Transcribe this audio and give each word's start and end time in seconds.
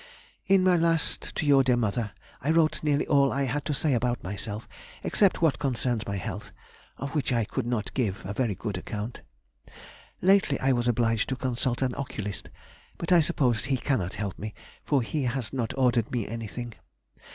In 0.47 0.63
my 0.63 0.77
last 0.77 1.35
to 1.35 1.45
your 1.45 1.63
dear 1.63 1.77
mother 1.77 2.13
I 2.41 2.49
wrote 2.49 2.81
nearly 2.81 3.05
all 3.05 3.31
I 3.31 3.43
had 3.43 3.63
to 3.65 3.73
say 3.75 3.93
about 3.93 4.23
myself, 4.23 4.67
except 5.03 5.43
what 5.43 5.59
concerns 5.59 6.07
my 6.07 6.17
health, 6.17 6.51
of 6.97 7.13
which 7.13 7.31
I 7.31 7.45
could 7.45 7.67
not 7.67 7.93
give 7.93 8.25
a 8.25 8.33
very 8.33 8.55
good 8.55 8.79
account. 8.79 9.21
Lately 10.19 10.59
I 10.59 10.71
was 10.71 10.87
obliged 10.87 11.29
to 11.29 11.35
consult 11.35 11.83
an 11.83 11.93
oculist, 11.93 12.49
but 12.97 13.11
I 13.11 13.21
suppose 13.21 13.65
he 13.65 13.77
cannot 13.77 14.15
help 14.15 14.39
me, 14.39 14.55
for 14.83 15.03
he 15.03 15.25
has 15.25 15.53
not 15.53 15.71
ordered 15.77 16.11
me 16.11 16.27
anything. 16.27 16.73